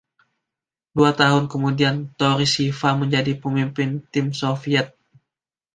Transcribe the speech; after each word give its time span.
Dua 0.97 1.11
tahun 1.21 1.43
kemudian, 1.53 1.95
Tourischeva 2.19 2.89
menjadi 3.01 3.31
pemimpin 3.43 3.89
tim 4.11 4.27
Soviet. 4.41 4.87